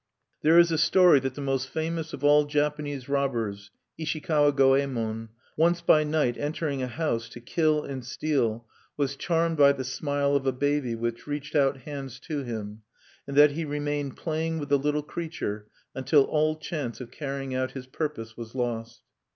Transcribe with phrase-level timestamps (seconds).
[0.41, 3.69] There is a story that the most famous of all Japanese robbers,
[3.99, 8.65] Ishikawa Goemon, once by night entering a house to kill and steal,
[8.97, 12.81] was charmed by the smile of a baby which reached out hands to him,
[13.27, 17.73] and that he remained playing with the little creature until all chance of carrying out
[17.73, 19.03] his purpose was lost.